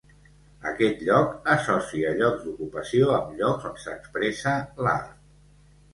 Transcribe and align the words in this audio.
Aquest 0.69 1.03
lloc 1.09 1.35
associa 1.57 2.15
llocs 2.21 2.41
d'ocupació 2.47 3.13
amb 3.19 3.37
llocs 3.43 3.69
on 3.73 3.79
s'expressa 3.85 4.59
l'art. 4.87 5.17